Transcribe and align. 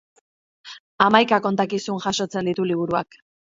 Hamaika 1.05 1.39
kontakizun 1.49 2.01
jasotzen 2.09 2.53
ditu 2.53 2.69
liburuak. 2.73 3.25